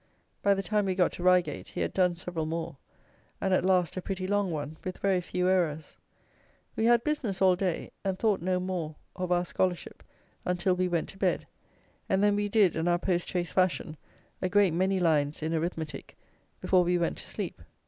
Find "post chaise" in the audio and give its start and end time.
12.97-13.51